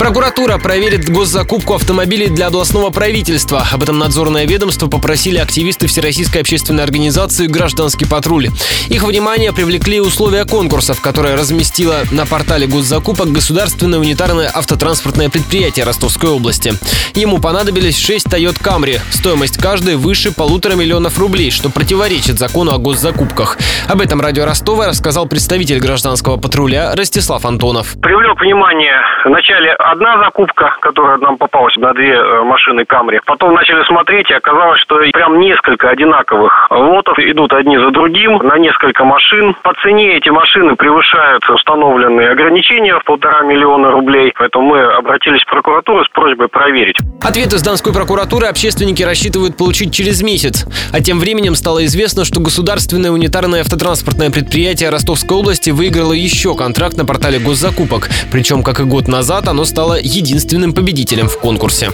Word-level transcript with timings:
Прокуратура 0.00 0.56
проверит 0.56 1.10
госзакупку 1.10 1.74
автомобилей 1.74 2.30
для 2.30 2.46
областного 2.46 2.88
правительства. 2.88 3.62
Об 3.70 3.82
этом 3.82 3.98
надзорное 3.98 4.46
ведомство 4.46 4.88
попросили 4.88 5.36
активисты 5.36 5.88
Всероссийской 5.88 6.40
общественной 6.40 6.84
организации 6.84 7.46
«Гражданский 7.46 8.06
патруль». 8.06 8.48
Их 8.88 9.02
внимание 9.02 9.52
привлекли 9.52 10.00
условия 10.00 10.46
конкурсов, 10.46 11.02
которые 11.02 11.34
разместило 11.34 11.96
на 12.12 12.24
портале 12.24 12.66
госзакупок 12.66 13.30
Государственное 13.30 13.98
унитарное 13.98 14.50
автотранспортное 14.52 15.28
предприятие 15.28 15.84
Ростовской 15.84 16.30
области. 16.30 16.72
Ему 17.14 17.38
понадобились 17.38 17.98
6 17.98 18.28
Toyota 18.28 18.58
Camry. 18.58 19.00
Стоимость 19.10 19.58
каждой 19.58 19.96
выше 19.96 20.32
полутора 20.32 20.76
миллионов 20.76 21.18
рублей, 21.18 21.50
что 21.50 21.68
противоречит 21.68 22.38
закону 22.38 22.72
о 22.72 22.78
госзакупках. 22.78 23.58
Об 23.86 24.00
этом 24.00 24.22
радио 24.22 24.46
Ростова 24.46 24.86
рассказал 24.86 25.26
представитель 25.26 25.78
гражданского 25.78 26.38
патруля 26.38 26.94
Ростислав 26.94 27.44
Антонов. 27.44 27.96
Привлек 28.00 28.40
внимание 28.40 28.94
вначале 29.26 29.74
одна 29.90 30.22
закупка, 30.22 30.76
которая 30.80 31.18
нам 31.18 31.36
попалась 31.36 31.76
на 31.76 31.92
две 31.92 32.14
э, 32.14 32.42
машины 32.44 32.84
Камри. 32.84 33.20
Потом 33.26 33.54
начали 33.54 33.82
смотреть, 33.84 34.30
и 34.30 34.34
оказалось, 34.34 34.80
что 34.80 34.96
прям 35.12 35.40
несколько 35.40 35.90
одинаковых 35.90 36.68
лотов 36.70 37.18
идут 37.18 37.52
одни 37.52 37.76
за 37.76 37.90
другим 37.90 38.38
на 38.38 38.58
несколько 38.58 39.04
машин. 39.04 39.54
По 39.62 39.74
цене 39.82 40.16
эти 40.16 40.28
машины 40.28 40.76
превышают 40.76 41.48
установленные 41.50 42.30
ограничения 42.30 42.98
в 42.98 43.04
полтора 43.04 43.42
миллиона 43.42 43.90
рублей. 43.90 44.32
Поэтому 44.38 44.68
мы 44.70 44.82
обратились 44.82 45.42
в 45.42 45.50
прокуратуру 45.50 46.04
с 46.04 46.08
просьбой 46.08 46.48
проверить. 46.48 46.96
Ответ 47.22 47.52
из 47.52 47.62
Донской 47.62 47.92
прокуратуры 47.92 48.46
общественники 48.46 49.02
рассчитывают 49.02 49.56
получить 49.56 49.92
через 49.92 50.22
месяц. 50.22 50.66
А 50.92 51.00
тем 51.00 51.18
временем 51.18 51.54
стало 51.54 51.84
известно, 51.84 52.24
что 52.24 52.40
государственное 52.40 53.10
унитарное 53.10 53.60
автотранспортное 53.60 54.30
предприятие 54.30 54.90
Ростовской 54.90 55.36
области 55.36 55.70
выиграло 55.70 56.12
еще 56.12 56.54
контракт 56.54 56.96
на 56.96 57.04
портале 57.04 57.38
госзакупок. 57.38 58.08
Причем, 58.32 58.62
как 58.62 58.80
и 58.80 58.84
год 58.84 59.08
назад, 59.08 59.48
оно 59.48 59.64
стало 59.64 59.79
единственным 60.02 60.72
победителем 60.72 61.28
в 61.28 61.38
конкурсе. 61.38 61.92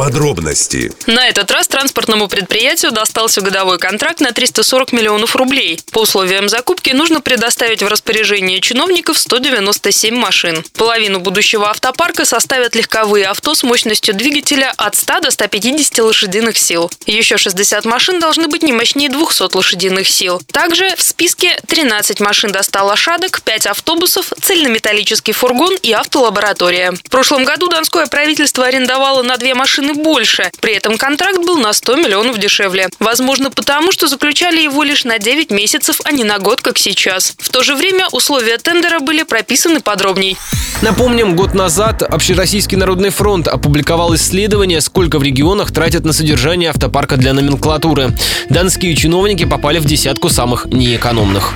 Подробности. 0.00 0.90
На 1.06 1.28
этот 1.28 1.50
раз 1.50 1.68
транспортному 1.68 2.26
предприятию 2.26 2.90
достался 2.90 3.42
годовой 3.42 3.78
контракт 3.78 4.20
на 4.20 4.32
340 4.32 4.92
миллионов 4.92 5.36
рублей. 5.36 5.78
По 5.92 5.98
условиям 5.98 6.48
закупки 6.48 6.88
нужно 6.88 7.20
предоставить 7.20 7.82
в 7.82 7.86
распоряжение 7.86 8.62
чиновников 8.62 9.18
197 9.18 10.14
машин. 10.14 10.64
Половину 10.72 11.20
будущего 11.20 11.68
автопарка 11.68 12.24
составят 12.24 12.74
легковые 12.74 13.26
авто 13.26 13.54
с 13.54 13.62
мощностью 13.62 14.14
двигателя 14.14 14.72
от 14.78 14.94
100 14.94 15.20
до 15.20 15.30
150 15.30 15.98
лошадиных 15.98 16.56
сил. 16.56 16.90
Еще 17.04 17.36
60 17.36 17.84
машин 17.84 18.20
должны 18.20 18.48
быть 18.48 18.62
не 18.62 18.72
мощнее 18.72 19.10
200 19.10 19.54
лошадиных 19.54 20.08
сил. 20.08 20.40
Также 20.50 20.96
в 20.96 21.02
списке 21.02 21.60
13 21.66 22.20
машин 22.20 22.52
до 22.52 22.62
100 22.62 22.86
лошадок, 22.86 23.42
5 23.42 23.66
автобусов, 23.66 24.32
цельнометаллический 24.40 25.34
фургон 25.34 25.76
и 25.82 25.92
автолаборатория. 25.92 26.92
В 26.92 27.10
прошлом 27.10 27.44
году 27.44 27.68
Донское 27.68 28.06
правительство 28.06 28.64
арендовало 28.64 29.22
на 29.22 29.36
две 29.36 29.52
машины 29.52 29.89
машины 29.90 30.02
больше. 30.02 30.50
При 30.60 30.74
этом 30.74 30.98
контракт 30.98 31.38
был 31.38 31.58
на 31.58 31.72
100 31.72 31.96
миллионов 31.96 32.38
дешевле. 32.38 32.88
Возможно, 32.98 33.50
потому 33.50 33.92
что 33.92 34.08
заключали 34.08 34.60
его 34.60 34.82
лишь 34.82 35.04
на 35.04 35.18
9 35.18 35.50
месяцев, 35.50 36.00
а 36.04 36.12
не 36.12 36.24
на 36.24 36.38
год, 36.38 36.60
как 36.60 36.78
сейчас. 36.78 37.34
В 37.38 37.50
то 37.50 37.62
же 37.62 37.74
время 37.74 38.06
условия 38.12 38.58
тендера 38.58 39.00
были 39.00 39.22
прописаны 39.22 39.80
подробней. 39.80 40.36
Напомним, 40.82 41.36
год 41.36 41.54
назад 41.54 42.02
Общероссийский 42.02 42.76
народный 42.76 43.10
фронт 43.10 43.48
опубликовал 43.48 44.14
исследование, 44.14 44.80
сколько 44.80 45.18
в 45.18 45.22
регионах 45.22 45.72
тратят 45.72 46.04
на 46.04 46.12
содержание 46.12 46.70
автопарка 46.70 47.16
для 47.16 47.32
номенклатуры. 47.32 48.12
Донские 48.48 48.94
чиновники 48.96 49.44
попали 49.44 49.78
в 49.78 49.84
десятку 49.84 50.28
самых 50.28 50.66
неэкономных. 50.66 51.52